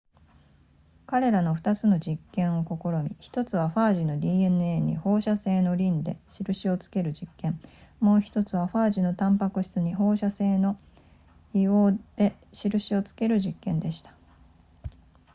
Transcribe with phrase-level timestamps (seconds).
[1.05, 7.61] 彼らは2つの実験を試み1つはファージの dna に放射性のリンで印をつける実験
[7.99, 10.75] もう1つはファージのタンパク質に放射性の
[11.53, 14.15] 硫黄で印をつける実験でした